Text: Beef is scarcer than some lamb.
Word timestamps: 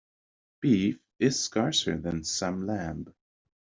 Beef 0.61 0.97
is 1.19 1.39
scarcer 1.39 1.95
than 1.95 2.23
some 2.23 2.65
lamb. 2.65 3.13